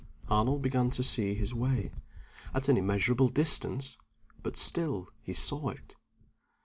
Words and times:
_Arnold 0.31 0.63
began 0.63 0.89
to 0.97 1.03
see 1.03 1.35
his 1.35 1.53
way. 1.53 1.91
At 2.55 2.67
an 2.67 2.75
immeasurable 2.75 3.29
distance 3.29 3.99
but 4.41 4.57
still 4.57 5.09
he 5.21 5.35
saw 5.35 5.69
it. 5.69 5.95